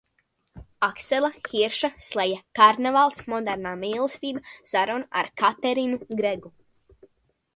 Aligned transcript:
Aksela 0.85 1.27
Hirša 1.49 1.89
sleja 2.05 2.39
Karnevāls; 2.59 3.21
Modernā 3.33 3.73
mīlestība– 3.83 4.43
saruna 4.71 5.09
ar 5.21 5.31
Katerinu 5.43 6.01
Gregu; 6.23 6.51